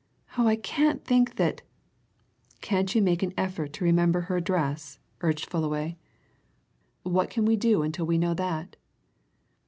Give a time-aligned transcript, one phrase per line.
[0.35, 1.61] Oh, I can't think that"
[2.61, 5.95] "Can't you make an effort to remember her address?" urged Fullaway.
[7.03, 8.77] "What can we do until we know that?"